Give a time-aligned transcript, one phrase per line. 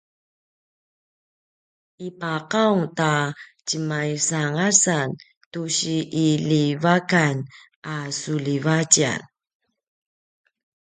[2.07, 3.11] ipaqaung ta
[3.67, 5.09] tjemaisangasan
[5.51, 7.35] tusi iljivakan
[7.93, 9.21] a suljivatjan